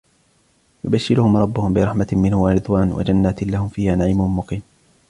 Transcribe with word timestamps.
يبشرهم 0.83 1.37
ربهم 1.37 1.73
برحمة 1.73 2.07
منه 2.11 2.41
ورضوان 2.43 2.91
وجنات 2.91 3.43
لهم 3.43 3.69
فيها 3.69 3.95
نعيم 3.95 4.21
مقيم 4.37 4.61